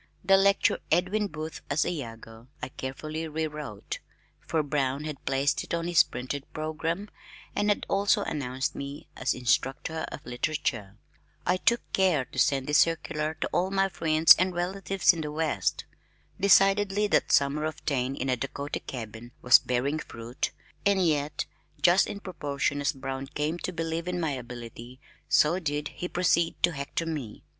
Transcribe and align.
The 0.25 0.35
lecture 0.35 0.79
"Edwin 0.91 1.27
Booth 1.27 1.61
as 1.69 1.85
Iago" 1.85 2.47
I 2.59 2.69
carefully 2.69 3.27
re 3.27 3.45
wrote 3.45 3.99
for 4.39 4.63
Brown 4.63 5.03
had 5.03 5.23
placed 5.25 5.63
it 5.63 5.75
on 5.75 5.85
his 5.85 6.01
printed 6.01 6.51
programme 6.53 7.09
and 7.55 7.69
had 7.69 7.85
also 7.87 8.23
announced 8.23 8.73
me 8.73 9.07
as 9.15 9.35
"Instructor 9.35 10.07
in 10.11 10.19
Literature." 10.25 10.97
I 11.45 11.57
took 11.57 11.81
care 11.93 12.25
to 12.25 12.39
send 12.39 12.65
this 12.65 12.79
circular 12.79 13.35
to 13.41 13.47
all 13.53 13.69
my 13.69 13.89
friends 13.89 14.33
and 14.39 14.55
relatives 14.55 15.13
in 15.13 15.21
the 15.21 15.31
west. 15.31 15.85
Decidedly 16.39 17.05
that 17.05 17.31
summer 17.31 17.63
of 17.65 17.85
Taine 17.85 18.15
in 18.15 18.27
a 18.27 18.35
Dakota 18.35 18.79
cabin 18.79 19.33
was 19.43 19.59
bearing 19.59 19.99
fruit, 19.99 20.49
and 20.83 21.05
yet 21.05 21.45
just 21.79 22.07
in 22.07 22.21
proportion 22.21 22.81
as 22.81 22.91
Brown 22.91 23.27
came 23.27 23.59
to 23.59 23.71
believe 23.71 24.07
in 24.07 24.19
my 24.19 24.31
ability 24.31 24.99
so 25.29 25.59
did 25.59 25.89
he 25.89 26.07
proceed 26.07 26.55
to 26.63 26.71
"hector" 26.71 27.05
me. 27.05 27.43